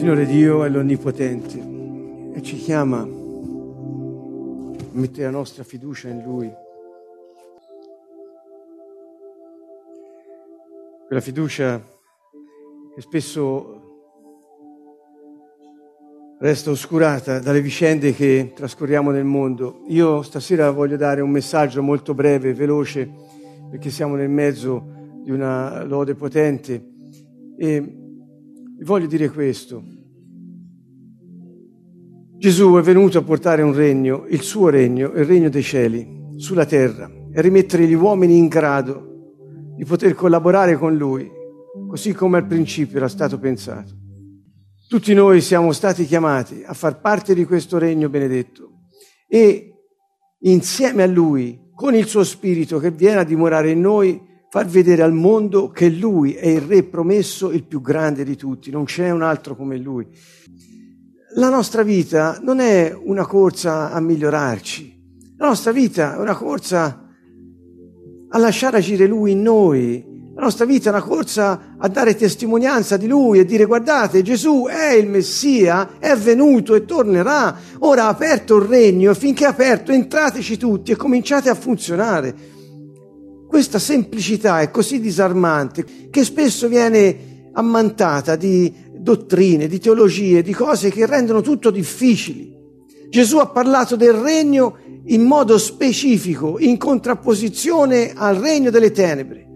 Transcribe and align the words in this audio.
Signore 0.00 0.24
Dio 0.24 0.64
è 0.64 0.70
l'Onnipotente 0.70 1.58
e 2.32 2.40
ci 2.40 2.56
chiama 2.56 3.00
a 3.00 3.06
mettere 4.92 5.24
la 5.24 5.30
nostra 5.30 5.62
fiducia 5.62 6.08
in 6.08 6.22
Lui. 6.22 6.50
Quella 11.06 11.20
fiducia 11.20 11.78
che 12.94 13.00
spesso 13.02 14.06
resta 16.38 16.70
oscurata 16.70 17.38
dalle 17.38 17.60
vicende 17.60 18.14
che 18.14 18.52
trascorriamo 18.54 19.10
nel 19.10 19.24
mondo. 19.24 19.82
Io 19.88 20.22
stasera 20.22 20.70
voglio 20.70 20.96
dare 20.96 21.20
un 21.20 21.28
messaggio 21.28 21.82
molto 21.82 22.14
breve, 22.14 22.54
veloce, 22.54 23.06
perché 23.68 23.90
siamo 23.90 24.14
nel 24.14 24.30
mezzo 24.30 24.82
di 25.22 25.30
una 25.30 25.84
lode 25.84 26.14
potente 26.14 26.88
e 27.58 27.99
vi 28.80 28.86
voglio 28.86 29.06
dire 29.06 29.28
questo. 29.28 29.82
Gesù 32.38 32.76
è 32.76 32.80
venuto 32.80 33.18
a 33.18 33.22
portare 33.22 33.60
un 33.60 33.74
regno, 33.74 34.24
il 34.30 34.40
suo 34.40 34.70
regno, 34.70 35.08
il 35.08 35.26
regno 35.26 35.50
dei 35.50 35.62
cieli, 35.62 36.08
sulla 36.36 36.64
terra 36.64 37.10
e 37.30 37.42
rimettere 37.42 37.86
gli 37.86 37.92
uomini 37.92 38.38
in 38.38 38.48
grado 38.48 39.34
di 39.76 39.84
poter 39.84 40.14
collaborare 40.14 40.78
con 40.78 40.96
Lui, 40.96 41.30
così 41.88 42.14
come 42.14 42.38
al 42.38 42.46
principio 42.46 42.96
era 42.96 43.08
stato 43.08 43.38
pensato. 43.38 43.92
Tutti 44.88 45.12
noi 45.12 45.42
siamo 45.42 45.72
stati 45.72 46.06
chiamati 46.06 46.62
a 46.64 46.72
far 46.72 47.00
parte 47.02 47.34
di 47.34 47.44
questo 47.44 47.76
regno 47.76 48.08
benedetto 48.08 48.86
e 49.28 49.74
insieme 50.38 51.02
a 51.02 51.06
Lui, 51.06 51.68
con 51.74 51.94
il 51.94 52.06
suo 52.06 52.24
Spirito 52.24 52.78
che 52.78 52.90
viene 52.90 53.20
a 53.20 53.24
dimorare 53.24 53.72
in 53.72 53.80
noi, 53.82 54.18
far 54.52 54.66
vedere 54.66 55.02
al 55.02 55.12
mondo 55.12 55.70
che 55.70 55.88
Lui 55.88 56.32
è 56.34 56.48
il 56.48 56.62
Re 56.62 56.82
promesso, 56.82 57.52
il 57.52 57.62
più 57.62 57.80
grande 57.80 58.24
di 58.24 58.34
tutti, 58.34 58.72
non 58.72 58.82
c'è 58.82 59.08
un 59.10 59.22
altro 59.22 59.54
come 59.54 59.78
Lui. 59.78 60.04
La 61.36 61.48
nostra 61.48 61.84
vita 61.84 62.40
non 62.42 62.58
è 62.58 62.92
una 62.92 63.24
corsa 63.26 63.92
a 63.92 64.00
migliorarci, 64.00 65.34
la 65.36 65.46
nostra 65.46 65.70
vita 65.70 66.16
è 66.16 66.18
una 66.18 66.34
corsa 66.34 67.06
a 68.28 68.38
lasciare 68.38 68.78
agire 68.78 69.06
Lui 69.06 69.30
in 69.30 69.42
noi, 69.42 70.04
la 70.34 70.42
nostra 70.42 70.64
vita 70.64 70.90
è 70.90 70.92
una 70.92 71.02
corsa 71.02 71.76
a 71.78 71.86
dare 71.86 72.16
testimonianza 72.16 72.96
di 72.96 73.06
Lui 73.06 73.38
e 73.38 73.44
dire 73.44 73.66
guardate 73.66 74.22
Gesù 74.22 74.66
è 74.68 74.94
il 74.94 75.08
Messia, 75.08 75.90
è 76.00 76.16
venuto 76.16 76.74
e 76.74 76.84
tornerà, 76.84 77.56
ora 77.78 78.06
ha 78.06 78.08
aperto 78.08 78.56
il 78.56 78.64
regno 78.64 79.14
finché 79.14 79.44
è 79.44 79.48
aperto 79.48 79.92
entrateci 79.92 80.56
tutti 80.56 80.90
e 80.90 80.96
cominciate 80.96 81.48
a 81.48 81.54
funzionare. 81.54 82.58
Questa 83.50 83.80
semplicità 83.80 84.60
è 84.60 84.70
così 84.70 85.00
disarmante 85.00 85.84
che 86.08 86.22
spesso 86.22 86.68
viene 86.68 87.48
ammantata 87.52 88.36
di 88.36 88.72
dottrine, 88.96 89.66
di 89.66 89.80
teologie, 89.80 90.40
di 90.40 90.52
cose 90.52 90.88
che 90.88 91.04
rendono 91.04 91.40
tutto 91.40 91.70
difficili. 91.70 92.56
Gesù 93.08 93.38
ha 93.38 93.48
parlato 93.48 93.96
del 93.96 94.12
regno 94.12 94.76
in 95.06 95.22
modo 95.22 95.58
specifico, 95.58 96.60
in 96.60 96.78
contrapposizione 96.78 98.12
al 98.14 98.36
regno 98.36 98.70
delle 98.70 98.92
tenebre. 98.92 99.48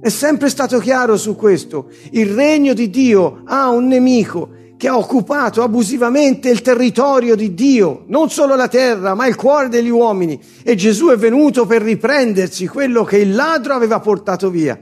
È 0.00 0.08
sempre 0.08 0.48
stato 0.48 0.80
chiaro 0.80 1.16
su 1.16 1.36
questo. 1.36 1.88
Il 2.10 2.34
regno 2.34 2.74
di 2.74 2.90
Dio 2.90 3.42
ha 3.44 3.70
un 3.70 3.86
nemico 3.86 4.50
che 4.76 4.88
ha 4.88 4.96
occupato 4.96 5.62
abusivamente 5.62 6.50
il 6.50 6.60
territorio 6.60 7.34
di 7.34 7.54
Dio, 7.54 8.04
non 8.08 8.30
solo 8.30 8.54
la 8.56 8.68
terra, 8.68 9.14
ma 9.14 9.26
il 9.26 9.36
cuore 9.36 9.68
degli 9.68 9.88
uomini. 9.88 10.38
E 10.62 10.74
Gesù 10.74 11.08
è 11.08 11.16
venuto 11.16 11.66
per 11.66 11.82
riprendersi 11.82 12.66
quello 12.66 13.04
che 13.04 13.18
il 13.18 13.34
ladro 13.34 13.74
aveva 13.74 14.00
portato 14.00 14.50
via 14.50 14.78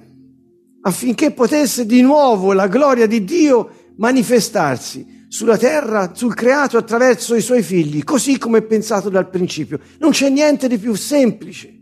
affinché 0.86 1.30
potesse 1.32 1.86
di 1.86 2.02
nuovo 2.02 2.52
la 2.52 2.68
gloria 2.68 3.06
di 3.06 3.24
Dio 3.24 3.92
manifestarsi 3.96 5.26
sulla 5.28 5.56
terra, 5.56 6.12
sul 6.14 6.34
creato 6.34 6.76
attraverso 6.76 7.34
i 7.34 7.40
suoi 7.40 7.62
figli, 7.62 8.04
così 8.04 8.38
come 8.38 8.62
pensato 8.62 9.08
dal 9.08 9.28
principio. 9.28 9.80
Non 9.98 10.10
c'è 10.10 10.28
niente 10.28 10.68
di 10.68 10.78
più 10.78 10.94
semplice. 10.94 11.72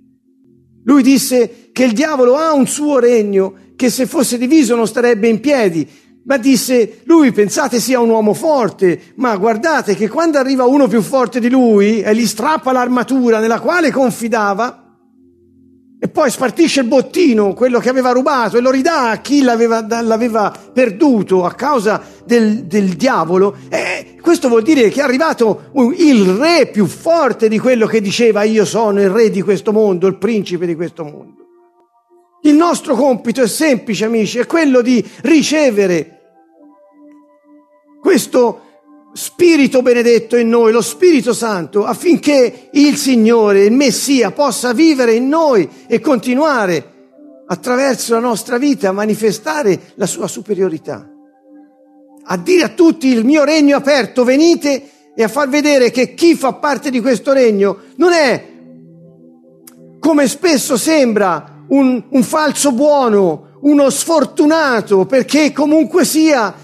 Lui 0.84 1.02
disse 1.02 1.68
che 1.72 1.84
il 1.84 1.92
diavolo 1.92 2.36
ha 2.36 2.52
un 2.52 2.66
suo 2.66 2.98
regno 2.98 3.54
che 3.76 3.90
se 3.90 4.06
fosse 4.06 4.38
diviso 4.38 4.74
non 4.74 4.86
starebbe 4.86 5.28
in 5.28 5.40
piedi, 5.40 5.86
ma 6.24 6.36
disse 6.36 7.00
lui 7.04 7.32
pensate 7.32 7.80
sia 7.80 8.00
un 8.00 8.10
uomo 8.10 8.34
forte, 8.34 9.12
ma 9.16 9.36
guardate 9.36 9.94
che 9.94 10.08
quando 10.08 10.38
arriva 10.38 10.64
uno 10.64 10.86
più 10.86 11.02
forte 11.02 11.40
di 11.40 11.50
lui 11.50 12.00
e 12.00 12.14
gli 12.14 12.26
strappa 12.26 12.72
l'armatura 12.72 13.40
nella 13.40 13.60
quale 13.60 13.90
confidava, 13.90 14.82
e 16.04 16.08
poi 16.08 16.32
spartisce 16.32 16.80
il 16.80 16.88
bottino, 16.88 17.54
quello 17.54 17.78
che 17.78 17.88
aveva 17.88 18.10
rubato, 18.10 18.56
e 18.56 18.60
lo 18.60 18.72
ridà 18.72 19.10
a 19.10 19.20
chi 19.20 19.40
l'aveva, 19.40 19.86
l'aveva 20.02 20.52
perduto 20.72 21.44
a 21.44 21.52
causa 21.52 22.02
del, 22.24 22.64
del 22.64 22.94
diavolo. 22.96 23.54
E 23.68 24.16
questo 24.20 24.48
vuol 24.48 24.62
dire 24.62 24.88
che 24.88 24.98
è 24.98 25.04
arrivato 25.04 25.70
il 25.96 26.24
re 26.24 26.66
più 26.66 26.86
forte 26.86 27.48
di 27.48 27.56
quello 27.60 27.86
che 27.86 28.00
diceva 28.00 28.42
io 28.42 28.64
sono 28.64 29.00
il 29.00 29.10
re 29.10 29.30
di 29.30 29.42
questo 29.42 29.70
mondo, 29.70 30.08
il 30.08 30.18
principe 30.18 30.66
di 30.66 30.74
questo 30.74 31.04
mondo. 31.04 31.41
Il 32.44 32.54
nostro 32.54 32.94
compito 32.97 33.41
è 33.42 33.47
semplice, 33.47 34.04
amici, 34.04 34.38
è 34.38 34.47
quello 34.47 34.80
di 34.80 35.04
ricevere 35.22 36.20
questo 38.00 38.60
Spirito 39.12 39.82
benedetto 39.82 40.36
in 40.36 40.48
noi, 40.48 40.72
lo 40.72 40.81
Spirito 40.81 41.34
Santo, 41.34 41.84
affinché 41.84 42.70
il 42.72 42.97
Signore, 42.97 43.64
il 43.64 43.72
Messia, 43.72 44.31
possa 44.31 44.72
vivere 44.72 45.12
in 45.12 45.28
noi 45.28 45.69
e 45.86 46.00
continuare 46.00 46.92
attraverso 47.47 48.14
la 48.14 48.20
nostra 48.20 48.56
vita 48.56 48.88
a 48.88 48.92
manifestare 48.92 49.92
la 49.97 50.06
sua 50.06 50.26
superiorità. 50.26 51.06
A 52.25 52.36
dire 52.38 52.64
a 52.64 52.69
tutti 52.70 53.08
il 53.08 53.25
mio 53.25 53.44
regno 53.44 53.76
è 53.76 53.78
aperto, 53.78 54.25
venite 54.25 54.91
e 55.14 55.22
a 55.22 55.28
far 55.28 55.50
vedere 55.50 55.91
che 55.91 56.14
chi 56.14 56.34
fa 56.34 56.54
parte 56.54 56.88
di 56.88 57.00
questo 57.00 57.32
regno 57.32 57.81
non 57.97 58.12
è, 58.12 58.48
come 60.00 60.26
spesso 60.26 60.78
sembra, 60.78 61.51
un, 61.68 62.02
un 62.08 62.22
falso 62.22 62.72
buono, 62.72 63.58
uno 63.62 63.90
sfortunato, 63.90 65.06
perché 65.06 65.52
comunque 65.52 66.04
sia 66.04 66.54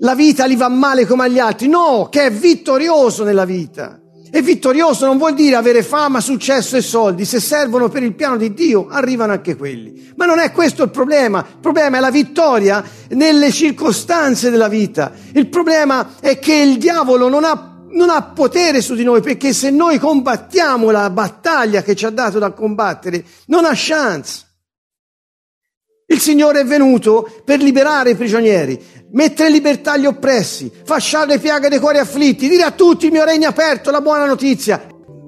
la 0.00 0.14
vita 0.14 0.46
gli 0.46 0.56
va 0.56 0.68
male 0.68 1.06
come 1.06 1.24
agli 1.24 1.38
altri, 1.38 1.68
no, 1.68 2.08
che 2.10 2.26
è 2.26 2.30
vittorioso 2.30 3.24
nella 3.24 3.44
vita. 3.44 4.00
E 4.30 4.42
vittorioso 4.42 5.06
non 5.06 5.16
vuol 5.16 5.32
dire 5.32 5.56
avere 5.56 5.82
fama, 5.82 6.20
successo 6.20 6.76
e 6.76 6.82
soldi. 6.82 7.24
Se 7.24 7.40
servono 7.40 7.88
per 7.88 8.02
il 8.02 8.14
piano 8.14 8.36
di 8.36 8.52
Dio, 8.52 8.86
arrivano 8.88 9.32
anche 9.32 9.56
quelli. 9.56 10.12
Ma 10.16 10.26
non 10.26 10.38
è 10.38 10.52
questo 10.52 10.82
il 10.82 10.90
problema. 10.90 11.38
Il 11.38 11.60
problema 11.60 11.96
è 11.96 12.00
la 12.00 12.10
vittoria 12.10 12.84
nelle 13.10 13.50
circostanze 13.50 14.50
della 14.50 14.68
vita. 14.68 15.12
Il 15.32 15.48
problema 15.48 16.10
è 16.20 16.38
che 16.38 16.54
il 16.54 16.76
diavolo 16.76 17.28
non 17.28 17.44
ha, 17.44 17.77
non 17.98 18.10
ha 18.10 18.22
potere 18.22 18.80
su 18.80 18.94
di 18.94 19.02
noi, 19.02 19.20
perché 19.20 19.52
se 19.52 19.70
noi 19.70 19.98
combattiamo 19.98 20.90
la 20.90 21.10
battaglia 21.10 21.82
che 21.82 21.96
ci 21.96 22.06
ha 22.06 22.10
dato 22.10 22.38
da 22.38 22.52
combattere, 22.52 23.24
non 23.46 23.64
ha 23.64 23.72
chance. 23.74 24.46
Il 26.06 26.20
Signore 26.20 26.60
è 26.60 26.64
venuto 26.64 27.28
per 27.44 27.60
liberare 27.60 28.10
i 28.10 28.14
prigionieri, 28.14 28.80
mettere 29.10 29.48
in 29.48 29.54
libertà 29.54 29.96
gli 29.96 30.06
oppressi, 30.06 30.72
fasciare 30.84 31.26
le 31.26 31.38
piaghe 31.38 31.68
dei 31.68 31.80
cuori 31.80 31.98
afflitti, 31.98 32.48
dire 32.48 32.62
a 32.62 32.70
tutti 32.70 33.06
il 33.06 33.12
mio 33.12 33.24
regno 33.24 33.46
è 33.46 33.50
aperto, 33.50 33.90
la 33.90 34.00
buona 34.00 34.24
notizia. 34.24 34.86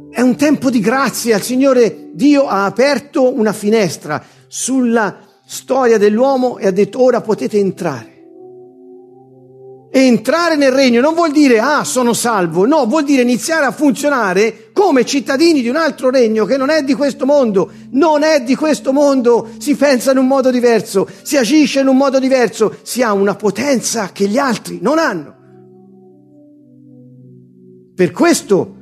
È 0.09 0.21
un 0.21 0.37
tempo 0.37 0.71
di 0.71 0.81
grazia, 0.81 1.37
il 1.37 1.43
Signore 1.43 2.11
Dio 2.15 2.47
ha 2.47 2.65
aperto 2.65 3.37
una 3.37 3.53
finestra 3.53 4.25
sulla 4.47 5.19
storia 5.45 5.99
dell'uomo 5.99 6.59
e 6.59 6.69
ha 6.69 6.73
detto 6.73 7.03
ora 7.03 7.21
potete 7.21 7.59
entrare. 7.59 8.10
Entrare 9.93 10.55
nel 10.55 10.71
regno 10.71 11.01
non 11.01 11.15
vuol 11.15 11.33
dire 11.33 11.59
ah 11.59 11.83
sono 11.83 12.13
salvo, 12.13 12.65
no, 12.65 12.87
vuol 12.87 13.03
dire 13.03 13.23
iniziare 13.23 13.65
a 13.65 13.73
funzionare 13.73 14.71
come 14.73 15.05
cittadini 15.05 15.63
di 15.63 15.69
un 15.69 15.75
altro 15.75 16.11
regno 16.11 16.45
che 16.45 16.57
non 16.57 16.71
è 16.71 16.85
di 16.85 16.95
questo 16.95 17.27
mondo, 17.27 17.73
non 17.91 18.23
è 18.23 18.43
di 18.43 18.55
questo 18.55 18.93
mondo, 18.93 19.49
si 19.59 19.75
pensa 19.75 20.13
in 20.13 20.19
un 20.19 20.29
modo 20.29 20.53
diverso, 20.53 21.09
si 21.23 21.37
agisce 21.37 21.81
in 21.81 21.89
un 21.89 21.97
modo 21.97 22.21
diverso, 22.21 22.77
si 22.83 23.03
ha 23.03 23.13
una 23.13 23.35
potenza 23.35 24.11
che 24.13 24.29
gli 24.29 24.39
altri 24.39 24.79
non 24.81 24.99
hanno. 24.99 25.35
Per 27.97 28.13
questo 28.13 28.77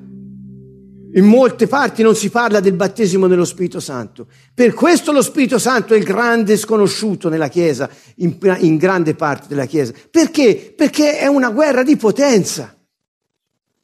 in 1.14 1.25
molte 1.25 1.66
parti 1.66 2.02
non 2.02 2.14
si 2.14 2.28
parla 2.28 2.60
del 2.60 2.75
battesimo 2.75 3.26
nello 3.26 3.44
Spirito 3.44 3.81
Santo. 3.81 4.26
Per 4.52 4.75
questo 4.75 5.12
lo 5.12 5.22
Spirito 5.22 5.58
Santo 5.58 5.94
è 5.94 5.96
il 5.96 6.05
grande 6.05 6.56
sconosciuto 6.56 7.28
nella 7.28 7.49
Chiesa, 7.49 7.88
in, 8.16 8.37
in, 8.58 8.76
grande 8.76 9.14
parte 9.14 9.46
della 9.49 9.64
Chiesa. 9.64 9.93
Perché? 10.10 10.72
Perché 10.76 11.19
è 11.19 11.26
una 11.26 11.50
guerra 11.50 11.82
di 11.82 11.96
potenza. 11.96 12.75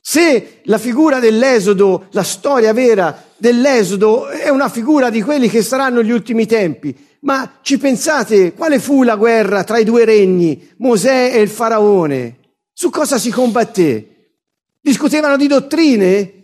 Se 0.00 0.60
la 0.64 0.76
figura 0.76 1.18
dell'Esodo, 1.18 2.08
la 2.10 2.22
storia 2.22 2.74
vera 2.74 3.24
dell'Esodo, 3.38 4.28
è 4.28 4.50
una 4.50 4.68
figura 4.68 5.08
di 5.08 5.22
quelli 5.22 5.48
che 5.48 5.62
saranno 5.62 6.02
gli 6.02 6.10
ultimi 6.10 6.44
tempi, 6.44 6.94
ma 7.20 7.58
ci 7.62 7.78
pensate 7.78 8.52
quale 8.52 8.78
fu 8.78 9.02
la 9.02 9.16
guerra 9.16 9.64
tra 9.64 9.78
i 9.78 9.84
due 9.84 10.04
regni, 10.04 10.72
Mosè 10.78 11.30
e 11.32 11.40
il 11.40 11.48
Faraone? 11.48 12.36
Su 12.70 12.90
cosa 12.90 13.16
si 13.16 13.30
combatté? 13.30 14.32
Discutevano 14.78 15.38
di 15.38 15.46
dottrine? 15.46 16.44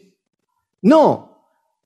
No. 0.80 1.28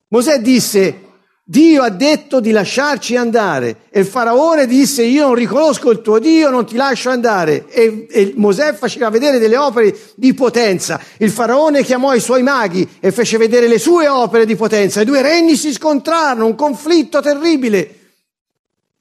Mosè 0.08 0.41
disse, 0.41 1.05
Dio 1.46 1.82
ha 1.82 1.91
detto 1.91 2.41
di 2.41 2.52
lasciarci 2.52 3.17
andare 3.17 3.82
e 3.91 4.00
il 4.00 4.06
faraone 4.06 4.67
disse 4.67 5.02
io 5.02 5.26
non 5.26 5.35
riconosco 5.35 5.91
il 5.91 6.00
tuo 6.00 6.19
Dio, 6.19 6.49
non 6.49 6.64
ti 6.64 6.75
lascio 6.75 7.11
andare 7.11 7.67
e, 7.69 8.06
e 8.08 8.32
Mosè 8.37 8.73
faceva 8.73 9.11
vedere 9.11 9.38
delle 9.38 9.58
opere 9.58 9.94
di 10.17 10.32
potenza. 10.32 10.99
Il 11.19 11.31
faraone 11.31 11.82
chiamò 11.82 12.14
i 12.14 12.20
suoi 12.20 12.43
maghi 12.43 12.88
e 12.99 13.12
fece 13.12 13.37
vedere 13.37 13.69
le 13.69 13.79
sue 13.79 14.08
opere 14.08 14.46
di 14.46 14.56
potenza. 14.56 15.02
I 15.02 15.05
due 15.05 15.20
regni 15.20 15.56
si 15.56 15.70
scontrarono, 15.73 16.46
un 16.46 16.55
conflitto 16.55 17.20
terribile. 17.20 18.04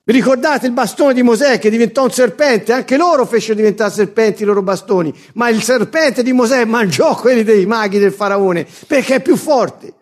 Vi 0.05 0.11
ricordate 0.11 0.65
il 0.65 0.73
bastone 0.73 1.13
di 1.13 1.23
Mosè 1.23 1.59
che 1.59 1.69
diventò 1.69 2.03
un 2.03 2.11
serpente? 2.11 2.73
Anche 2.73 2.97
loro 2.97 3.25
fecero 3.25 3.55
diventare 3.55 3.89
serpenti 3.89 4.43
i 4.43 4.45
loro 4.45 4.61
bastoni, 4.61 5.13
ma 5.35 5.47
il 5.47 5.63
serpente 5.63 6.23
di 6.23 6.33
Mosè 6.33 6.65
mangiò 6.65 7.15
quelli 7.15 7.43
dei 7.43 7.65
maghi 7.65 7.99
del 7.99 8.11
faraone 8.11 8.67
perché 8.85 9.15
è 9.15 9.21
più 9.21 9.37
forte. 9.37 9.93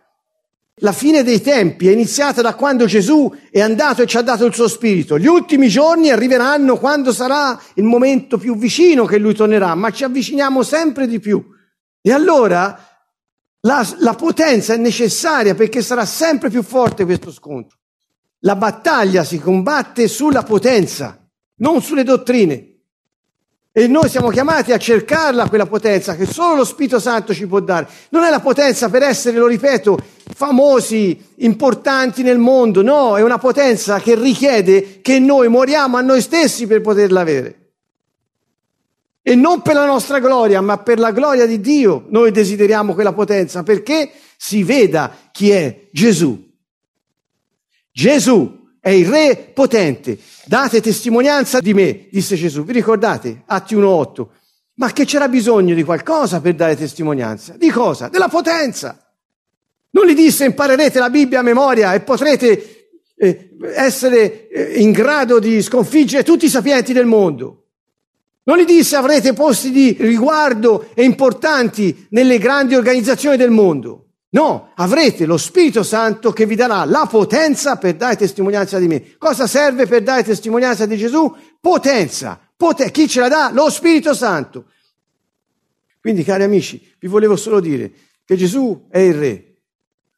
La 0.77 0.91
fine 0.91 1.21
dei 1.21 1.39
tempi 1.39 1.87
è 1.87 1.91
iniziata 1.91 2.41
da 2.41 2.55
quando 2.55 2.87
Gesù 2.87 3.31
è 3.51 3.61
andato 3.61 4.01
e 4.01 4.07
ci 4.07 4.17
ha 4.17 4.23
dato 4.23 4.43
il 4.45 4.55
suo 4.55 4.67
spirito. 4.67 5.19
Gli 5.19 5.27
ultimi 5.27 5.67
giorni 5.67 6.09
arriveranno 6.09 6.77
quando 6.77 7.13
sarà 7.13 7.61
il 7.75 7.83
momento 7.83 8.39
più 8.39 8.57
vicino 8.57 9.05
che 9.05 9.19
lui 9.19 9.35
tornerà, 9.35 9.75
ma 9.75 9.91
ci 9.91 10.03
avviciniamo 10.03 10.63
sempre 10.63 11.05
di 11.05 11.19
più. 11.19 11.45
E 12.01 12.11
allora 12.11 12.75
la, 13.59 13.87
la 13.99 14.15
potenza 14.15 14.73
è 14.73 14.77
necessaria 14.77 15.53
perché 15.53 15.83
sarà 15.83 16.05
sempre 16.05 16.49
più 16.49 16.63
forte 16.63 17.05
questo 17.05 17.31
scontro. 17.31 17.80
La 18.41 18.55
battaglia 18.55 19.23
si 19.23 19.39
combatte 19.39 20.07
sulla 20.07 20.43
potenza, 20.43 21.27
non 21.57 21.81
sulle 21.81 22.03
dottrine. 22.03 22.67
E 23.73 23.87
noi 23.87 24.09
siamo 24.09 24.29
chiamati 24.29 24.73
a 24.73 24.77
cercarla 24.77 25.47
quella 25.47 25.65
potenza 25.65 26.15
che 26.15 26.25
solo 26.25 26.55
lo 26.55 26.65
Spirito 26.65 26.99
Santo 26.99 27.33
ci 27.33 27.47
può 27.47 27.61
dare. 27.61 27.87
Non 28.09 28.23
è 28.23 28.29
la 28.29 28.41
potenza 28.41 28.89
per 28.89 29.03
essere, 29.03 29.37
lo 29.37 29.47
ripeto, 29.47 29.97
famosi, 30.33 31.33
importanti 31.35 32.21
nel 32.23 32.37
mondo, 32.37 32.81
no, 32.81 33.17
è 33.17 33.21
una 33.21 33.37
potenza 33.37 33.99
che 33.99 34.15
richiede 34.15 34.99
che 35.01 35.19
noi 35.19 35.47
moriamo 35.47 35.95
a 35.95 36.01
noi 36.01 36.21
stessi 36.21 36.67
per 36.67 36.81
poterla 36.81 37.21
avere. 37.21 37.57
E 39.21 39.35
non 39.35 39.61
per 39.61 39.75
la 39.75 39.85
nostra 39.85 40.19
gloria, 40.19 40.59
ma 40.61 40.79
per 40.79 40.99
la 40.99 41.11
gloria 41.11 41.45
di 41.45 41.61
Dio 41.61 42.05
noi 42.09 42.31
desideriamo 42.31 42.93
quella 42.93 43.13
potenza, 43.13 43.63
perché 43.63 44.11
si 44.35 44.63
veda 44.63 45.15
chi 45.31 45.51
è 45.51 45.87
Gesù. 45.91 46.50
Gesù 47.91 48.59
è 48.79 48.89
il 48.89 49.07
Re 49.07 49.51
potente. 49.53 50.17
Date 50.45 50.81
testimonianza 50.81 51.59
di 51.59 51.73
me, 51.73 52.07
disse 52.11 52.35
Gesù. 52.35 52.63
Vi 52.63 52.73
ricordate? 52.73 53.43
Atti 53.45 53.75
1.8. 53.75 54.27
Ma 54.75 54.91
che 54.91 55.05
c'era 55.05 55.27
bisogno 55.27 55.75
di 55.75 55.83
qualcosa 55.83 56.41
per 56.41 56.55
dare 56.55 56.75
testimonianza? 56.75 57.55
Di 57.57 57.69
cosa? 57.69 58.07
Della 58.07 58.29
potenza. 58.29 58.97
Non 59.91 60.07
gli 60.07 60.15
disse 60.15 60.45
imparerete 60.45 60.99
la 60.99 61.09
Bibbia 61.09 61.39
a 61.39 61.43
memoria 61.43 61.93
e 61.93 61.99
potrete 61.99 62.89
eh, 63.15 63.49
essere 63.75 64.47
eh, 64.47 64.81
in 64.81 64.91
grado 64.91 65.37
di 65.37 65.61
sconfiggere 65.61 66.23
tutti 66.23 66.45
i 66.45 66.49
sapienti 66.49 66.93
del 66.93 67.05
mondo. 67.05 67.65
Non 68.43 68.57
gli 68.57 68.65
disse 68.65 68.95
avrete 68.95 69.33
posti 69.33 69.69
di 69.69 69.95
riguardo 69.99 70.89
e 70.95 71.03
importanti 71.03 72.07
nelle 72.09 72.39
grandi 72.39 72.73
organizzazioni 72.73 73.37
del 73.37 73.51
mondo. 73.51 74.10
No, 74.33 74.71
avrete 74.75 75.25
lo 75.25 75.37
Spirito 75.37 75.83
Santo 75.83 76.31
che 76.31 76.45
vi 76.45 76.55
darà 76.55 76.85
la 76.85 77.05
potenza 77.09 77.75
per 77.75 77.95
dare 77.95 78.15
testimonianza 78.15 78.79
di 78.79 78.87
me. 78.87 79.17
Cosa 79.17 79.45
serve 79.45 79.87
per 79.87 80.03
dare 80.03 80.23
testimonianza 80.23 80.85
di 80.85 80.95
Gesù? 80.95 81.35
Potenza. 81.59 82.39
Poten- 82.55 82.91
chi 82.91 83.09
ce 83.09 83.19
la 83.19 83.27
dà? 83.27 83.51
Lo 83.51 83.69
Spirito 83.69 84.13
Santo. 84.13 84.65
Quindi, 85.99 86.23
cari 86.23 86.43
amici, 86.43 86.81
vi 86.99 87.07
volevo 87.07 87.35
solo 87.35 87.59
dire 87.59 87.91
che 88.23 88.37
Gesù 88.37 88.87
è 88.89 88.99
il 88.99 89.13
Re. 89.13 89.45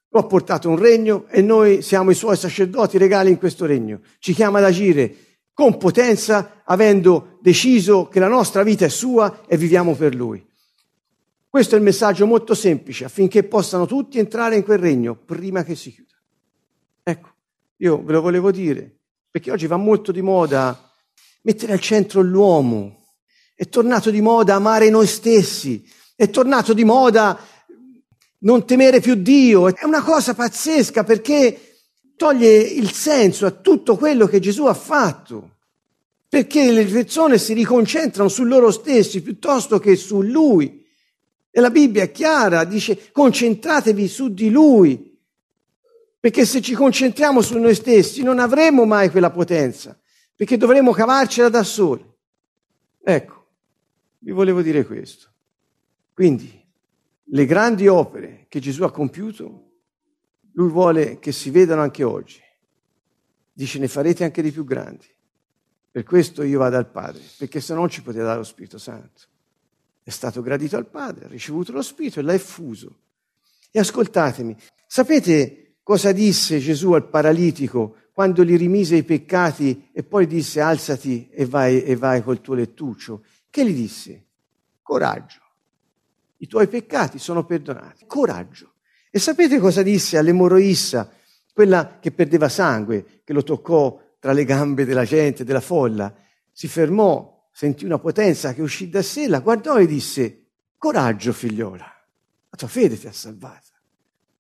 Lo 0.10 0.20
ha 0.20 0.26
portato 0.26 0.70
un 0.70 0.78
regno 0.78 1.26
e 1.30 1.42
noi 1.42 1.82
siamo 1.82 2.12
i 2.12 2.16
suoi 2.16 2.38
sacerdoti 2.38 3.00
regali 3.00 3.32
in 3.32 3.40
questo 3.40 3.66
regno. 3.66 4.02
Ci 4.20 4.34
chiama 4.34 4.60
ad 4.60 4.66
agire 4.66 5.16
con 5.54 5.78
potenza, 5.78 6.62
avendo 6.64 7.40
deciso 7.42 8.08
che 8.10 8.20
la 8.20 8.28
nostra 8.28 8.62
vita 8.62 8.86
è 8.86 8.90
sua 8.90 9.42
e 9.48 9.58
viviamo 9.58 9.96
per 9.96 10.14
Lui. 10.14 10.46
Questo 11.54 11.76
è 11.76 11.78
il 11.78 11.84
messaggio 11.84 12.26
molto 12.26 12.56
semplice 12.56 13.06
affinché 13.06 13.44
possano 13.44 13.86
tutti 13.86 14.18
entrare 14.18 14.56
in 14.56 14.64
quel 14.64 14.80
regno 14.80 15.14
prima 15.14 15.64
che 15.64 15.76
si 15.76 15.94
chiuda. 15.94 16.16
Ecco, 17.04 17.30
io 17.78 18.04
ve 18.04 18.12
lo 18.12 18.22
volevo 18.22 18.50
dire, 18.50 18.92
perché 19.30 19.52
oggi 19.52 19.68
va 19.68 19.78
molto 19.78 20.12
di 20.12 20.24
moda 20.24 20.92
mettere 21.44 21.74
al 21.74 21.80
centro 21.80 22.22
l'uomo, 22.22 23.14
è 23.54 23.70
tornato 23.70 24.10
di 24.10 24.20
moda 24.20 24.56
amare 24.56 24.90
noi 24.90 25.06
stessi, 25.06 25.88
è 26.16 26.28
tornato 26.32 26.74
di 26.74 26.84
moda 26.84 27.40
non 28.40 28.66
temere 28.66 29.00
più 29.00 29.14
Dio, 29.14 29.68
è 29.68 29.86
una 29.86 30.02
cosa 30.02 30.34
pazzesca 30.34 31.04
perché 31.04 31.82
toglie 32.16 32.58
il 32.58 32.92
senso 32.92 33.46
a 33.46 33.52
tutto 33.52 33.96
quello 33.96 34.26
che 34.26 34.40
Gesù 34.40 34.66
ha 34.66 34.74
fatto, 34.74 35.58
perché 36.28 36.72
le 36.72 36.86
persone 36.86 37.38
si 37.38 37.54
riconcentrano 37.54 38.28
su 38.28 38.44
loro 38.44 38.72
stessi 38.72 39.22
piuttosto 39.22 39.78
che 39.78 39.96
su 39.96 40.24
Lui. 40.24 40.82
E 41.56 41.62
la 41.62 41.70
Bibbia 41.70 42.02
è 42.02 42.12
chiara, 42.12 42.64
dice 42.64 43.12
concentratevi 43.12 44.08
su 44.08 44.34
di 44.34 44.50
Lui, 44.50 45.16
perché 46.20 46.46
se 46.46 46.62
ci 46.62 46.74
concentriamo 46.74 47.44
su 47.44 47.60
noi 47.60 47.76
stessi 47.76 48.24
non 48.24 48.40
avremo 48.40 48.86
mai 48.86 49.12
quella 49.12 49.30
potenza, 49.30 49.96
perché 50.36 50.58
dovremo 50.58 50.94
cavarcela 50.94 51.50
da 51.50 51.62
soli. 51.62 52.04
Ecco, 53.04 53.50
vi 54.18 54.32
volevo 54.32 54.64
dire 54.64 54.84
questo. 54.84 55.32
Quindi, 56.12 56.60
le 57.26 57.46
grandi 57.46 57.88
opere 57.88 58.48
che 58.50 58.60
Gesù 58.60 58.82
ha 58.82 58.92
compiuto, 58.92 59.74
Lui 60.54 60.72
vuole 60.72 61.20
che 61.20 61.32
si 61.32 61.52
vedano 61.52 61.84
anche 61.84 62.04
oggi. 62.04 62.42
Dice, 63.52 63.78
ne 63.78 63.88
farete 63.88 64.24
anche 64.24 64.42
di 64.42 64.52
più 64.52 64.64
grandi. 64.64 65.06
Per 65.92 66.04
questo 66.04 66.42
io 66.42 66.58
vado 66.58 66.78
al 66.78 66.90
Padre, 66.90 67.22
perché 67.38 67.62
se 67.62 67.76
no 67.76 67.88
ci 67.88 68.02
poteva 68.02 68.26
dare 68.26 68.38
lo 68.40 68.44
Spirito 68.44 68.80
Santo 68.80 69.28
è 70.04 70.10
stato 70.10 70.42
gradito 70.42 70.76
al 70.76 70.88
Padre, 70.88 71.26
ha 71.26 71.30
ricevuto 71.30 71.72
lo 71.72 71.82
Spirito 71.82 72.20
e 72.20 72.24
l'ha 72.24 72.34
effuso. 72.34 73.00
E 73.72 73.80
ascoltatemi, 73.80 74.56
sapete 74.86 75.78
cosa 75.82 76.12
disse 76.12 76.60
Gesù 76.60 76.92
al 76.92 77.08
paralitico 77.08 77.98
quando 78.14 78.44
gli 78.44 78.56
rimise 78.58 78.98
i 78.98 79.04
peccati 79.04 79.90
e 79.92 80.04
poi 80.04 80.28
disse 80.28 80.62
alzati 80.62 81.30
e 81.32 81.46
vai, 81.46 81.84
e 81.84 81.96
vai 81.96 82.22
col 82.22 82.42
tuo 82.42 82.54
lettuccio? 82.54 83.24
Che 83.50 83.66
gli 83.66 83.74
disse? 83.74 84.26
Coraggio, 84.82 85.40
i 86.38 86.48
tuoi 86.48 86.68
peccati 86.68 87.18
sono 87.18 87.46
perdonati. 87.46 88.06
Coraggio. 88.06 88.74
E 89.10 89.18
sapete 89.18 89.60
cosa 89.60 89.82
disse 89.82 90.18
all'emoroissa, 90.18 91.10
quella 91.54 92.00
che 92.00 92.12
perdeva 92.12 92.50
sangue, 92.50 93.22
che 93.24 93.32
lo 93.32 93.44
toccò 93.44 94.00
tra 94.20 94.34
le 94.34 94.44
gambe 94.44 94.86
della 94.86 95.06
gente, 95.06 95.44
della 95.44 95.62
folla? 95.62 96.14
Si 96.52 96.68
fermò 96.68 97.33
sentì 97.56 97.86
una 97.86 98.00
potenza 98.00 98.54
che 98.54 98.64
uscì 98.64 98.90
da 98.90 99.04
sé, 99.04 99.28
la 99.28 99.40
guardò 99.40 99.78
e 99.78 99.86
disse, 99.86 100.48
coraggio 100.76 101.32
figliola, 101.32 101.86
la 101.86 102.58
tua 102.58 102.68
fede 102.68 103.00
ti 103.00 103.06
ha 103.06 103.14
salvata. 103.14 103.62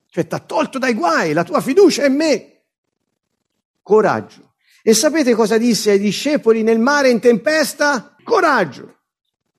Cioè 0.10 0.28
ti 0.28 0.34
ha 0.34 0.40
tolto 0.40 0.80
dai 0.80 0.96
guai, 0.96 1.32
la 1.32 1.44
tua 1.44 1.62
fiducia 1.62 2.04
è 2.04 2.08
in 2.08 2.16
me. 2.16 2.62
Coraggio. 3.84 4.56
E 4.82 4.94
sapete 4.94 5.36
cosa 5.36 5.58
disse 5.58 5.92
ai 5.92 6.00
discepoli 6.00 6.64
nel 6.64 6.80
mare 6.80 7.10
in 7.10 7.20
tempesta? 7.20 8.16
Coraggio. 8.24 8.98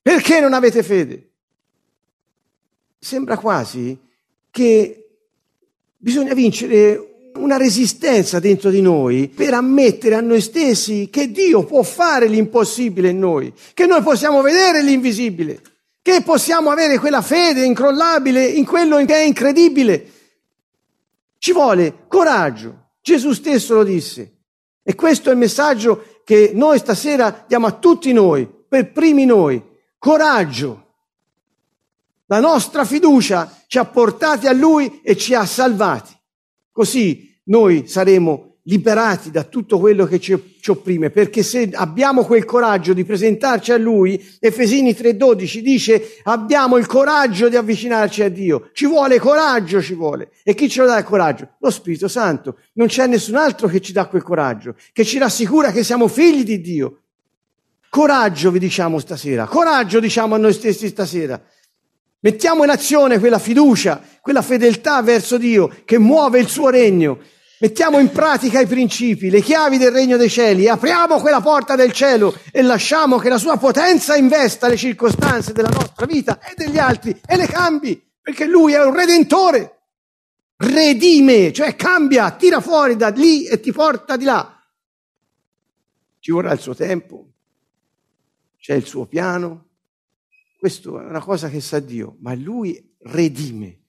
Perché 0.01 0.39
non 0.41 0.53
avete 0.53 0.83
fede? 0.83 1.31
Sembra 2.99 3.37
quasi 3.37 3.97
che 4.51 5.17
bisogna 5.97 6.33
vincere 6.33 7.14
una 7.35 7.57
resistenza 7.57 8.39
dentro 8.39 8.69
di 8.69 8.81
noi 8.81 9.27
per 9.27 9.53
ammettere 9.53 10.15
a 10.15 10.21
noi 10.21 10.41
stessi 10.41 11.09
che 11.11 11.31
Dio 11.31 11.63
può 11.63 11.83
fare 11.83 12.27
l'impossibile 12.27 13.09
in 13.09 13.19
noi, 13.19 13.53
che 13.73 13.85
noi 13.85 14.01
possiamo 14.01 14.41
vedere 14.41 14.81
l'invisibile, 14.81 15.61
che 16.01 16.21
possiamo 16.21 16.69
avere 16.69 16.97
quella 16.97 17.21
fede 17.21 17.65
incrollabile 17.65 18.45
in 18.45 18.65
quello 18.65 19.03
che 19.05 19.15
è 19.15 19.23
incredibile. 19.23 20.11
Ci 21.37 21.51
vuole 21.51 22.05
coraggio. 22.07 22.91
Gesù 23.01 23.33
stesso 23.33 23.75
lo 23.75 23.83
disse. 23.83 24.31
E 24.83 24.95
questo 24.95 25.29
è 25.29 25.33
il 25.33 25.37
messaggio 25.37 26.21
che 26.23 26.51
noi 26.53 26.79
stasera 26.79 27.45
diamo 27.47 27.67
a 27.67 27.71
tutti 27.71 28.11
noi, 28.13 28.47
per 28.67 28.91
primi 28.91 29.25
noi. 29.25 29.61
Coraggio. 29.97 30.83
La 32.27 32.39
nostra 32.39 32.85
fiducia 32.85 33.63
ci 33.67 33.77
ha 33.77 33.85
portati 33.85 34.47
a 34.47 34.53
Lui 34.53 35.01
e 35.03 35.15
ci 35.15 35.33
ha 35.35 35.45
salvati. 35.45 36.14
Così 36.75 37.33
noi 37.45 37.87
saremo 37.87 38.57
liberati 38.63 39.31
da 39.31 39.43
tutto 39.43 39.79
quello 39.79 40.05
che 40.05 40.19
ci, 40.19 40.57
ci, 40.59 40.71
opprime, 40.71 41.09
perché 41.09 41.41
se 41.41 41.69
abbiamo 41.71 42.25
quel 42.25 42.43
coraggio 42.43 42.91
di 42.91 43.05
presentarci 43.05 43.71
a 43.71 43.77
Lui, 43.77 44.21
Efesini 44.41 44.91
3:12 44.91 45.59
dice 45.59 46.17
abbiamo 46.23 46.75
il 46.75 46.85
coraggio 46.85 47.47
di 47.47 47.55
avvicinarci 47.55 48.23
a 48.23 48.29
Dio, 48.29 48.71
ci 48.73 48.87
vuole 48.87 49.19
coraggio, 49.19 49.81
ci 49.81 49.93
vuole. 49.93 50.31
E 50.43 50.53
chi 50.53 50.67
ce 50.67 50.81
lo 50.81 50.87
dà 50.87 50.97
il 50.97 51.05
coraggio? 51.05 51.51
Lo 51.59 51.69
Spirito 51.69 52.09
Santo. 52.09 52.57
Non 52.73 52.87
c'è 52.87 53.07
nessun 53.07 53.35
altro 53.35 53.69
che 53.69 53.79
ci 53.79 53.93
dà 53.93 54.07
quel 54.07 54.23
coraggio, 54.23 54.75
che 54.91 55.05
ci 55.05 55.17
rassicura 55.17 55.71
che 55.71 55.81
siamo 55.81 56.09
figli 56.09 56.43
di 56.43 56.59
Dio. 56.59 57.03
Coraggio 57.89 58.51
vi 58.51 58.59
diciamo 58.59 58.99
stasera, 58.99 59.45
coraggio 59.45 60.01
diciamo 60.01 60.35
a 60.35 60.37
noi 60.37 60.51
stessi 60.51 60.89
stasera. 60.89 61.41
Mettiamo 62.25 62.63
in 62.63 62.71
azione 62.71 63.19
quella 63.19 63.37
fiducia, 63.37 64.01
quella 64.19 64.41
fedeltà 64.41 65.01
verso 65.03 65.37
Dio 65.37 65.71
che 65.85 65.99
muove 65.99 66.39
il 66.39 66.47
suo 66.47 66.69
regno 66.69 67.19
Mettiamo 67.57 67.99
in 67.99 68.11
pratica 68.11 68.59
i 68.59 68.67
principi, 68.67 69.29
le 69.29 69.39
chiavi 69.39 69.77
del 69.77 69.91
regno 69.91 70.17
dei 70.17 70.29
cieli, 70.29 70.67
apriamo 70.67 71.21
quella 71.21 71.39
porta 71.39 71.75
del 71.75 71.93
cielo 71.93 72.37
e 72.51 72.61
lasciamo 72.61 73.17
che 73.17 73.29
la 73.29 73.37
sua 73.37 73.55
potenza 73.57 74.17
investa 74.17 74.67
le 74.67 74.75
circostanze 74.75 75.53
della 75.53 75.69
nostra 75.69 76.05
vita 76.05 76.37
e 76.41 76.53
degli 76.57 76.77
altri 76.77 77.17
e 77.25 77.37
le 77.37 77.47
cambi, 77.47 77.99
perché 78.21 78.45
lui 78.45 78.73
è 78.73 78.83
un 78.83 78.93
redentore. 78.93 79.71
Redime, 80.57 81.53
cioè 81.53 81.77
cambia, 81.77 82.31
tira 82.31 82.59
fuori 82.59 82.97
da 82.97 83.07
lì 83.07 83.45
e 83.45 83.61
ti 83.61 83.71
porta 83.71 84.17
di 84.17 84.25
là. 84.25 84.61
Ci 86.19 86.31
vorrà 86.31 86.51
il 86.51 86.59
suo 86.59 86.75
tempo, 86.75 87.25
c'è 88.59 88.73
il 88.73 88.85
suo 88.85 89.05
piano. 89.05 89.64
Questo 90.57 90.99
è 90.99 91.05
una 91.05 91.21
cosa 91.21 91.49
che 91.49 91.61
sa 91.61 91.79
Dio, 91.79 92.17
ma 92.19 92.33
lui 92.33 92.95
redime. 92.99 93.81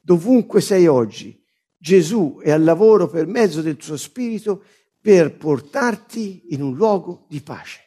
Dovunque 0.00 0.60
sei 0.60 0.86
oggi, 0.86 1.42
Gesù 1.76 2.40
è 2.42 2.50
al 2.50 2.64
lavoro 2.64 3.08
per 3.08 3.26
mezzo 3.26 3.62
del 3.62 3.80
suo 3.80 3.96
spirito 3.96 4.62
per 5.00 5.36
portarti 5.36 6.46
in 6.54 6.62
un 6.62 6.74
luogo 6.74 7.26
di 7.28 7.40
pace. 7.40 7.80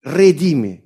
Redime. 0.00 0.82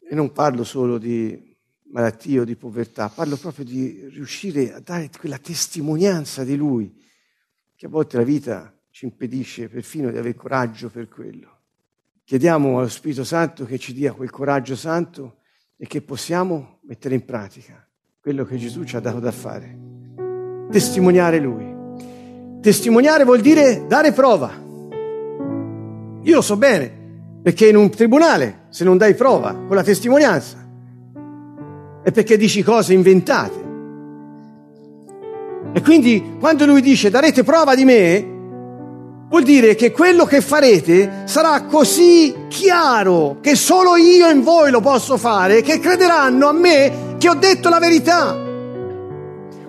E 0.00 0.14
non 0.14 0.32
parlo 0.32 0.64
solo 0.64 0.98
di 0.98 1.56
malattia 1.90 2.42
o 2.42 2.44
di 2.44 2.56
povertà, 2.56 3.08
parlo 3.08 3.36
proprio 3.36 3.64
di 3.64 4.08
riuscire 4.08 4.72
a 4.72 4.80
dare 4.80 5.10
quella 5.16 5.38
testimonianza 5.38 6.44
di 6.44 6.56
Lui, 6.56 6.94
che 7.76 7.86
a 7.86 7.88
volte 7.88 8.16
la 8.16 8.24
vita 8.24 8.76
ci 8.90 9.04
impedisce 9.04 9.68
perfino 9.68 10.10
di 10.10 10.18
avere 10.18 10.34
coraggio 10.34 10.90
per 10.90 11.08
quello. 11.08 11.57
Chiediamo 12.28 12.76
allo 12.76 12.88
Spirito 12.88 13.24
Santo 13.24 13.64
che 13.64 13.78
ci 13.78 13.94
dia 13.94 14.12
quel 14.12 14.28
coraggio 14.28 14.76
santo 14.76 15.36
e 15.78 15.86
che 15.86 16.02
possiamo 16.02 16.80
mettere 16.82 17.14
in 17.14 17.24
pratica 17.24 17.88
quello 18.20 18.44
che 18.44 18.58
Gesù 18.58 18.84
ci 18.84 18.96
ha 18.96 19.00
dato 19.00 19.18
da 19.18 19.32
fare 19.32 19.78
testimoniare 20.70 21.38
Lui. 21.38 21.74
Testimoniare 22.60 23.24
vuol 23.24 23.40
dire 23.40 23.86
dare 23.86 24.12
prova. 24.12 24.52
Io 26.20 26.34
lo 26.34 26.42
so 26.42 26.58
bene, 26.58 27.40
perché 27.42 27.66
in 27.66 27.76
un 27.76 27.88
tribunale, 27.88 28.66
se 28.68 28.84
non 28.84 28.98
dai 28.98 29.14
prova 29.14 29.54
con 29.54 29.74
la 29.74 29.82
testimonianza, 29.82 30.58
è 32.04 32.12
perché 32.12 32.36
dici 32.36 32.62
cose 32.62 32.92
inventate. 32.92 33.66
E 35.72 35.80
quindi 35.80 36.36
quando 36.38 36.66
lui 36.66 36.82
dice 36.82 37.08
darete 37.08 37.42
prova 37.42 37.74
di 37.74 37.86
me, 37.86 38.36
vuol 39.28 39.42
dire 39.42 39.74
che 39.74 39.92
quello 39.92 40.24
che 40.24 40.40
farete 40.40 41.22
sarà 41.24 41.62
così 41.62 42.46
chiaro 42.48 43.38
che 43.40 43.54
solo 43.54 43.96
io 43.96 44.28
in 44.28 44.42
voi 44.42 44.70
lo 44.70 44.80
posso 44.80 45.16
fare, 45.16 45.60
che 45.60 45.78
crederanno 45.78 46.48
a 46.48 46.52
me 46.52 47.16
che 47.18 47.28
ho 47.28 47.34
detto 47.34 47.68
la 47.68 47.78
verità. 47.78 48.46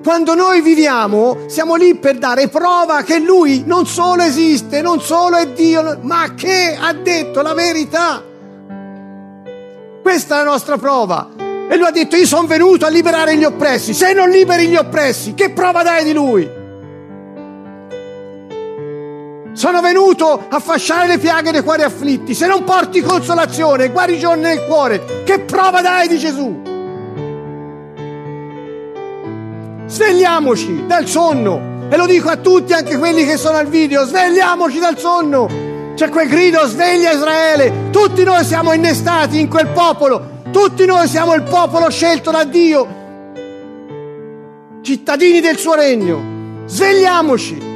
Quando 0.01 0.33
noi 0.33 0.61
viviamo, 0.61 1.39
siamo 1.47 1.75
lì 1.75 1.95
per 1.95 2.17
dare 2.17 2.47
prova 2.47 3.03
che 3.03 3.19
Lui 3.19 3.63
non 3.65 3.85
solo 3.85 4.23
esiste, 4.23 4.81
non 4.81 5.01
solo 5.01 5.35
è 5.35 5.47
Dio, 5.49 5.99
ma 6.03 6.33
che 6.35 6.77
ha 6.79 6.93
detto 6.93 7.41
la 7.41 7.53
verità. 7.53 8.23
Questa 10.01 10.35
è 10.35 10.37
la 10.43 10.49
nostra 10.49 10.77
prova. 10.77 11.31
E 11.37 11.75
lui 11.75 11.85
ha 11.85 11.91
detto, 11.91 12.15
io 12.15 12.25
sono 12.25 12.47
venuto 12.47 12.85
a 12.85 12.89
liberare 12.89 13.35
gli 13.35 13.43
oppressi. 13.43 13.93
Se 13.93 14.13
non 14.13 14.29
liberi 14.29 14.67
gli 14.67 14.77
oppressi, 14.77 15.33
che 15.33 15.51
prova 15.51 15.83
dai 15.83 16.05
di 16.05 16.13
Lui? 16.13 16.58
Sono 19.59 19.81
venuto 19.81 20.45
a 20.47 20.57
fasciare 20.61 21.05
le 21.05 21.17
piaghe 21.17 21.51
dei 21.51 21.63
cuori 21.63 21.81
afflitti. 21.81 22.33
Se 22.33 22.47
non 22.47 22.63
porti 22.63 23.01
consolazione 23.01 23.89
guarigione 23.89 24.39
nel 24.39 24.63
cuore, 24.63 25.23
che 25.25 25.39
prova 25.39 25.81
dai 25.81 26.07
di 26.07 26.17
Gesù? 26.17 26.61
Svegliamoci 29.85 30.85
dal 30.87 31.05
sonno. 31.07 31.87
E 31.89 31.97
lo 31.97 32.05
dico 32.05 32.29
a 32.29 32.37
tutti, 32.37 32.71
anche 32.71 32.97
quelli 32.97 33.25
che 33.25 33.35
sono 33.35 33.57
al 33.57 33.67
video, 33.67 34.05
svegliamoci 34.05 34.79
dal 34.79 34.97
sonno. 34.97 35.49
C'è 35.93 36.07
quel 36.07 36.29
grido, 36.29 36.65
sveglia 36.65 37.11
Israele. 37.11 37.89
Tutti 37.91 38.23
noi 38.23 38.45
siamo 38.45 38.71
innestati 38.71 39.41
in 39.41 39.49
quel 39.49 39.67
popolo. 39.67 40.37
Tutti 40.53 40.85
noi 40.85 41.05
siamo 41.09 41.33
il 41.33 41.43
popolo 41.43 41.89
scelto 41.89 42.31
da 42.31 42.45
Dio. 42.45 42.87
Cittadini 44.81 45.41
del 45.41 45.57
suo 45.57 45.73
regno. 45.73 46.63
Svegliamoci. 46.65 47.68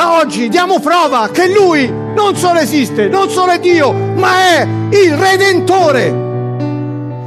Da 0.00 0.16
oggi 0.16 0.48
diamo 0.48 0.80
prova 0.80 1.28
che 1.30 1.52
Lui 1.52 1.86
non 1.86 2.34
solo 2.34 2.58
esiste, 2.58 3.08
non 3.08 3.28
solo 3.28 3.52
è 3.52 3.58
Dio, 3.58 3.92
ma 3.92 4.34
è 4.34 4.66
il 4.92 5.12
Redentore 5.12 6.08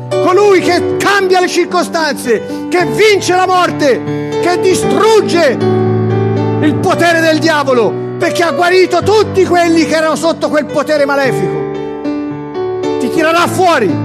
colui 0.10 0.60
che 0.60 0.96
cambia 0.98 1.40
le 1.40 1.48
circostanze, 1.48 2.68
che 2.70 2.84
vince 2.88 3.36
la 3.36 3.46
morte, 3.46 4.40
che 4.42 4.60
distrugge 4.60 5.56
il 6.62 6.76
potere 6.82 7.20
del 7.20 7.38
diavolo, 7.38 7.94
perché 8.18 8.42
ha 8.42 8.54
guarito 8.54 9.04
tutti 9.04 9.46
quelli 9.46 9.86
che 9.86 9.96
erano 9.96 10.16
sotto 10.16 10.50
quel 10.50 10.66
potere 10.66 11.06
malefico. 11.06 12.98
Ti 12.98 13.08
tirerà 13.12 13.46
fuori, 13.46 13.96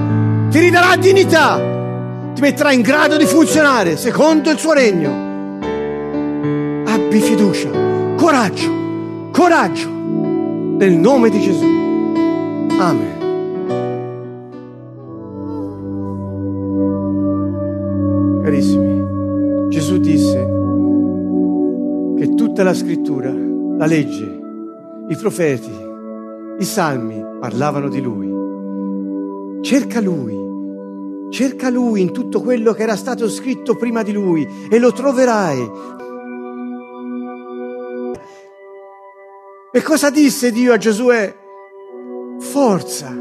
ti 0.51 0.59
ridarà 0.59 0.95
dignità, 0.97 1.59
ti 2.35 2.43
metterà 2.43 2.73
in 2.73 2.83
grado 2.83 3.17
di 3.17 3.25
funzionare 3.25 3.97
secondo 3.97 4.51
il 4.51 4.59
suo 4.59 4.75
regno. 4.75 5.27
Abbi 6.87 7.21
fiducia, 7.21 7.88
coraggio, 8.29 8.71
coraggio, 9.33 9.89
nel 9.89 10.93
nome 10.93 11.31
di 11.31 11.41
Gesù. 11.41 11.65
Amen. 12.79 13.17
Carissimi, 18.43 19.69
Gesù 19.71 19.97
disse 19.97 20.47
che 22.19 22.35
tutta 22.35 22.63
la 22.65 22.75
scrittura, 22.75 23.33
la 23.33 23.87
legge, 23.87 24.41
i 25.09 25.17
profeti, 25.17 25.73
i 26.59 26.65
salmi 26.65 27.25
parlavano 27.41 27.89
di 27.89 28.03
Lui. 28.03 28.31
Cerca 29.63 30.03
Lui, 30.03 30.37
cerca 31.31 31.71
Lui 31.71 32.03
in 32.03 32.13
tutto 32.13 32.43
quello 32.43 32.75
che 32.75 32.83
era 32.83 32.97
stato 32.97 33.27
scritto 33.27 33.75
prima 33.75 34.03
di 34.03 34.13
Lui 34.13 34.47
e 34.69 34.79
lo 34.79 34.93
troverai. 34.93 36.07
E 39.79 39.83
cosa 39.83 40.11
disse 40.11 40.51
Dio 40.51 40.73
a 40.73 40.77
Giosuè? 40.77 41.33
Forza 42.41 43.15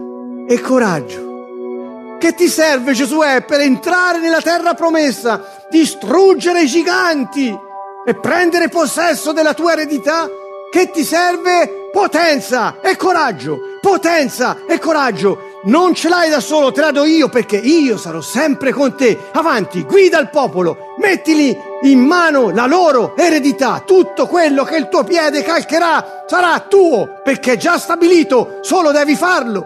e 0.48 0.60
coraggio. 0.60 2.16
Che 2.18 2.34
ti 2.34 2.48
serve 2.48 2.94
Giosuè 2.94 3.44
per 3.44 3.60
entrare 3.60 4.18
nella 4.18 4.42
terra 4.42 4.74
promessa, 4.74 5.68
distruggere 5.70 6.64
i 6.64 6.66
giganti 6.66 7.56
e 8.04 8.16
prendere 8.16 8.70
possesso 8.70 9.34
della 9.34 9.54
tua 9.54 9.74
eredità? 9.74 10.28
Che 10.72 10.90
ti 10.90 11.04
serve 11.04 11.90
potenza 11.92 12.78
e 12.82 12.96
coraggio, 12.96 13.60
potenza 13.80 14.58
e 14.68 14.80
coraggio. 14.80 15.60
Non 15.66 15.94
ce 15.94 16.10
l'hai 16.10 16.32
da 16.32 16.40
solo, 16.40 16.72
te 16.72 16.82
la 16.82 16.90
do 16.90 17.04
io 17.04 17.30
perché 17.30 17.58
io 17.58 17.98
sarò 17.98 18.20
sempre 18.20 18.72
con 18.72 18.96
te. 18.96 19.16
Avanti, 19.34 19.84
guida 19.84 20.18
il 20.18 20.30
popolo, 20.30 20.96
mettili 20.98 21.56
in 21.84 22.00
mano 22.00 22.52
la 22.52 22.66
loro 22.66 23.16
eredità. 23.16 23.84
Tutto 23.86 24.28
quello 24.28 24.64
che 24.64 24.78
il 24.78 24.90
tuo 24.90 25.04
piede 25.04 25.44
calcherà 25.44 26.24
sarà 26.26 26.60
tuo 26.68 27.20
perché 27.24 27.54
è 27.54 27.58
già 27.58 27.78
stabilito, 27.78 28.60
solo 28.62 28.92
devi 28.92 29.16
farlo. 29.16 29.66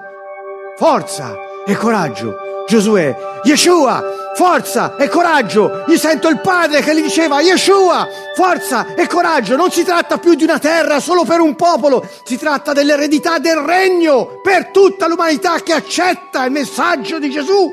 Forza! 0.78 1.50
e 1.66 1.76
coraggio. 1.76 2.36
Giosuè, 2.68 3.16
Yeshua, 3.44 4.04
forza 4.36 4.96
e 4.98 5.08
coraggio. 5.10 5.84
Gli 5.88 5.98
sento 5.98 6.28
il 6.30 6.40
padre 6.40 6.82
che 6.82 6.96
gli 6.96 7.02
diceva, 7.02 7.42
Yeshua, 7.42 8.08
forza 8.36 8.94
e 8.96 9.08
coraggio. 9.08 9.56
Non 9.56 9.72
si 9.72 9.84
tratta 9.84 10.18
più 10.18 10.36
di 10.36 10.44
una 10.44 10.60
terra 10.60 11.00
solo 11.00 11.24
per 11.24 11.40
un 11.40 11.56
popolo, 11.56 12.08
si 12.24 12.38
tratta 12.38 12.74
dell'eredità 12.74 13.40
del 13.40 13.58
regno 13.58 14.40
per 14.42 14.68
tutta 14.68 15.08
l'umanità 15.08 15.60
che 15.62 15.74
accetta 15.74 16.46
il 16.46 16.52
messaggio 16.52 17.20
di 17.20 17.30
Gesù, 17.30 17.72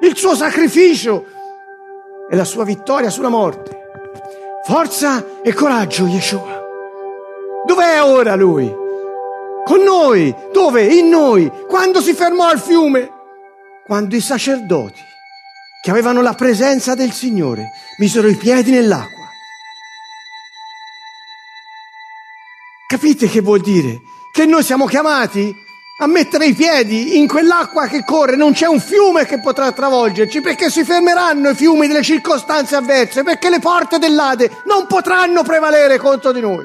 il 0.00 0.16
suo 0.16 0.34
sacrificio 0.34 1.24
e 2.28 2.36
la 2.36 2.44
sua 2.44 2.64
vittoria 2.64 3.10
sulla 3.10 3.28
morte. 3.28 3.84
Forza 4.64 5.42
e 5.42 5.52
coraggio, 5.52 6.06
Yeshua. 6.06 6.64
Dov'è 7.64 8.02
ora 8.02 8.34
lui? 8.34 8.74
Con 9.64 9.82
noi. 9.82 10.34
Dove? 10.52 10.84
In 10.84 11.08
noi. 11.08 11.50
Quando 11.68 12.00
si 12.00 12.12
fermò 12.14 12.48
al 12.48 12.60
fiume? 12.60 13.14
quando 13.86 14.16
i 14.16 14.20
sacerdoti, 14.20 15.00
che 15.80 15.90
avevano 15.90 16.20
la 16.20 16.34
presenza 16.34 16.96
del 16.96 17.12
Signore, 17.12 17.70
misero 17.98 18.26
i 18.26 18.34
piedi 18.34 18.72
nell'acqua. 18.72 19.24
Capite 22.88 23.28
che 23.28 23.40
vuol 23.40 23.60
dire? 23.60 24.00
Che 24.32 24.44
noi 24.44 24.64
siamo 24.64 24.86
chiamati 24.86 25.54
a 25.98 26.06
mettere 26.06 26.46
i 26.46 26.54
piedi 26.54 27.16
in 27.18 27.26
quell'acqua 27.26 27.86
che 27.86 28.04
corre, 28.04 28.36
non 28.36 28.52
c'è 28.52 28.66
un 28.66 28.80
fiume 28.80 29.24
che 29.24 29.40
potrà 29.40 29.72
travolgerci, 29.72 30.42
perché 30.42 30.68
si 30.68 30.84
fermeranno 30.84 31.50
i 31.50 31.54
fiumi 31.54 31.86
delle 31.86 32.02
circostanze 32.02 32.76
avverse, 32.76 33.22
perché 33.22 33.48
le 33.48 33.60
porte 33.60 33.98
dell'Ade 33.98 34.60
non 34.66 34.86
potranno 34.86 35.42
prevalere 35.42 35.96
contro 35.96 36.32
di 36.32 36.40
noi. 36.40 36.64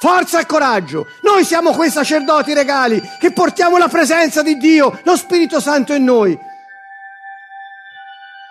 Forza 0.00 0.40
e 0.40 0.46
coraggio. 0.46 1.06
Noi 1.20 1.44
siamo 1.44 1.72
quei 1.72 1.90
sacerdoti 1.90 2.54
regali 2.54 3.00
che 3.20 3.30
portiamo 3.30 3.76
la 3.76 3.88
presenza 3.88 4.42
di 4.42 4.56
Dio, 4.56 4.98
lo 5.04 5.16
Spirito 5.16 5.60
Santo 5.60 5.92
in 5.92 6.04
noi. 6.04 6.36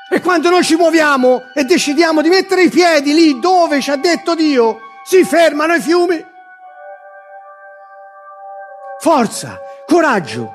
E 0.10 0.22
quando 0.22 0.50
noi 0.50 0.63
ci 0.63 0.75
muoviamo 0.75 1.51
e 1.53 1.63
decidiamo 1.63 2.22
di 2.22 2.30
mettere 2.30 2.63
i 2.63 2.70
piedi 2.70 3.13
lì 3.13 3.39
dove 3.39 3.82
ci 3.82 3.89
ha 3.89 3.96
detto 3.96 4.36
Dio, 4.36 4.80
si 5.03 5.24
fermano 5.25 5.74
i 5.74 5.82
fiumi. 5.82 6.31
Forza, 9.01 9.60
coraggio. 9.86 10.53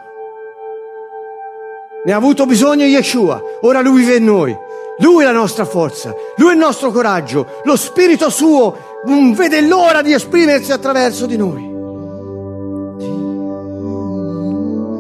Ne 2.05 2.13
ha 2.13 2.17
avuto 2.17 2.47
bisogno 2.47 2.85
Yeshua, 2.85 3.41
ora 3.63 3.81
lui 3.81 4.01
vive 4.01 4.17
in 4.17 4.25
noi. 4.25 4.57
Lui 4.99 5.23
è 5.23 5.27
la 5.27 5.33
nostra 5.33 5.65
forza, 5.65 6.15
lui 6.37 6.51
è 6.51 6.53
il 6.53 6.59
nostro 6.59 6.91
coraggio, 6.91 7.61
lo 7.65 7.77
Spirito 7.77 8.31
suo 8.31 9.01
non 9.05 9.35
vede 9.35 9.61
l'ora 9.61 10.01
di 10.01 10.13
esprimersi 10.13 10.73
attraverso 10.73 11.27
di 11.27 11.37
noi. 11.37 11.75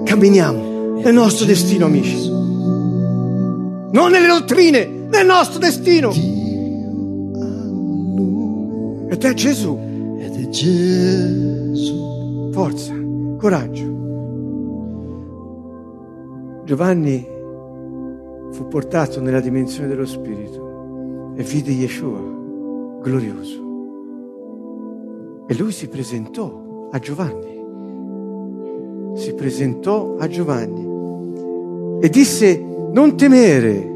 Camminiamo 0.04 1.00
nel 1.00 1.14
nostro 1.14 1.46
destino, 1.46 1.86
amici 1.86 2.26
non 3.96 4.10
nelle 4.10 4.26
dottrine, 4.26 5.06
nel 5.08 5.24
nostro 5.24 5.58
destino. 5.58 6.12
Ed 9.08 9.24
è 9.24 9.32
Gesù. 9.32 9.78
Ed 10.18 10.34
è 10.34 10.48
Gesù. 10.50 12.50
Forza, 12.52 12.92
coraggio. 13.36 14.04
Giovanni 16.64 17.24
fu 18.50 18.68
portato 18.68 19.20
nella 19.20 19.40
dimensione 19.40 19.88
dello 19.88 20.06
Spirito 20.06 21.34
e 21.36 21.42
vide 21.42 21.70
Yeshua 21.70 22.20
glorioso. 23.02 23.64
E 25.46 25.54
lui 25.56 25.70
si 25.70 25.88
presentò 25.88 26.88
a 26.90 26.98
Giovanni. 26.98 27.54
Si 29.14 29.32
presentò 29.34 30.16
a 30.16 30.26
Giovanni 30.26 32.00
e 32.00 32.08
disse 32.08 32.62
non 32.92 33.16
temere. 33.16 33.94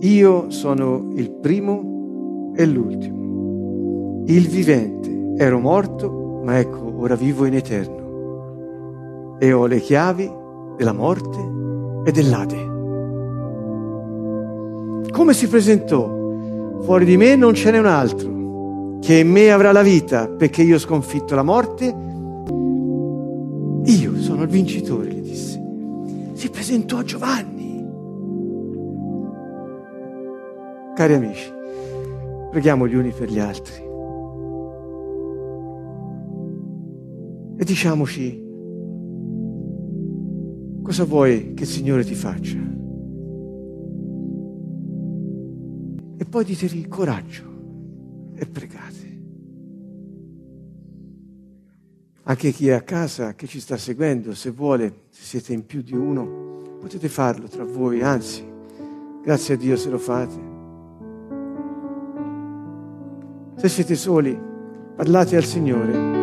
Io 0.00 0.50
sono 0.50 1.12
il 1.14 1.30
primo 1.30 2.52
e 2.54 2.66
l'ultimo, 2.66 4.22
il 4.26 4.48
vivente. 4.48 5.13
Ero 5.36 5.58
morto, 5.58 6.40
ma 6.44 6.58
ecco, 6.58 6.92
ora 6.98 7.14
vivo 7.14 7.44
in 7.44 7.54
eterno. 7.54 9.36
E 9.38 9.52
ho 9.52 9.66
le 9.66 9.80
chiavi 9.80 10.30
della 10.76 10.92
morte 10.92 11.38
e 12.04 12.12
dell'Ade. 12.12 12.72
Come 15.10 15.32
si 15.32 15.48
presentò? 15.48 16.22
Fuori 16.82 17.04
di 17.04 17.16
me 17.16 17.36
non 17.36 17.54
ce 17.54 17.70
n'è 17.70 17.78
un 17.78 17.86
altro, 17.86 18.98
che 19.00 19.18
in 19.18 19.30
me 19.30 19.50
avrà 19.50 19.72
la 19.72 19.82
vita, 19.82 20.28
perché 20.28 20.62
io 20.62 20.76
ho 20.76 20.80
sconfitto 20.80 21.34
la 21.34 21.42
morte. 21.42 21.94
Io 23.84 24.16
sono 24.20 24.42
il 24.42 24.48
vincitore 24.48 25.14
si 26.44 26.50
presentò 26.50 26.98
a 26.98 27.04
Giovanni. 27.04 27.82
Cari 30.94 31.14
amici, 31.14 31.50
preghiamo 32.50 32.86
gli 32.86 32.94
uni 32.94 33.12
per 33.12 33.30
gli 33.30 33.38
altri 33.38 33.93
e 37.56 37.64
diciamoci 37.64 38.42
cosa 40.82 41.04
vuoi 41.04 41.54
che 41.54 41.62
il 41.62 41.68
Signore 41.68 42.04
ti 42.04 42.14
faccia. 42.14 42.58
E 46.16 46.24
poi 46.24 46.44
diteli 46.44 46.86
coraggio 46.86 47.42
e 48.34 48.46
pregate. 48.46 49.12
Anche 52.24 52.52
chi 52.52 52.68
è 52.68 52.72
a 52.72 52.82
casa, 52.82 53.34
che 53.34 53.46
ci 53.46 53.60
sta 53.60 53.76
seguendo, 53.76 54.34
se 54.34 54.50
vuole, 54.50 55.04
se 55.10 55.22
siete 55.22 55.52
in 55.52 55.66
più 55.66 55.82
di 55.82 55.94
uno, 55.94 56.76
potete 56.80 57.08
farlo 57.08 57.48
tra 57.48 57.64
voi, 57.64 58.02
anzi, 58.02 58.42
grazie 59.22 59.54
a 59.54 59.56
Dio 59.56 59.76
se 59.76 59.90
lo 59.90 59.98
fate. 59.98 60.52
Se 63.56 63.68
siete 63.68 63.94
soli, 63.94 64.38
parlate 64.96 65.36
al 65.36 65.44
Signore 65.44 66.13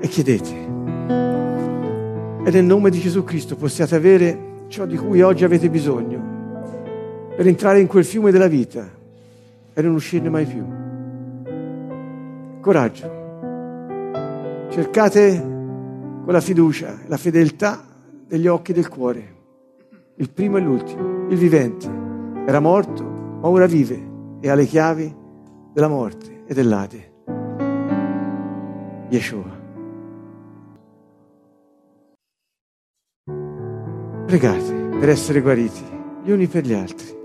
e 0.00 0.08
chiedete. 0.08 0.54
E 2.44 2.50
nel 2.50 2.64
nome 2.64 2.90
di 2.90 3.00
Gesù 3.00 3.24
Cristo 3.24 3.56
possiate 3.56 3.94
avere 3.94 4.64
ciò 4.68 4.86
di 4.86 4.96
cui 4.96 5.22
oggi 5.22 5.44
avete 5.44 5.68
bisogno 5.68 6.34
per 7.36 7.46
entrare 7.46 7.80
in 7.80 7.86
quel 7.86 8.04
fiume 8.04 8.30
della 8.30 8.48
vita 8.48 8.88
e 9.74 9.82
non 9.82 9.94
uscirne 9.94 10.30
mai 10.30 10.46
più. 10.46 10.64
Coraggio. 12.60 13.24
Cercate 14.70 15.40
con 16.24 16.32
la 16.32 16.40
fiducia, 16.40 16.98
la 17.06 17.16
fedeltà 17.16 17.84
degli 18.26 18.46
occhi 18.46 18.72
del 18.72 18.88
cuore, 18.88 19.34
il 20.16 20.30
primo 20.30 20.56
e 20.56 20.60
l'ultimo, 20.60 21.26
il 21.28 21.36
vivente. 21.36 21.88
Era 22.46 22.58
morto, 22.58 23.04
ma 23.04 23.48
ora 23.48 23.66
vive 23.66 24.14
e 24.40 24.48
ha 24.48 24.54
le 24.54 24.64
chiavi 24.64 25.14
della 25.72 25.88
morte 25.88 26.42
e 26.46 26.54
dell'Ade. 26.54 27.12
Yeshua. 29.10 29.55
Pregate 34.26 34.72
per 34.98 35.08
essere 35.08 35.40
guariti 35.40 35.84
gli 36.24 36.32
uni 36.32 36.48
per 36.48 36.64
gli 36.64 36.72
altri. 36.72 37.15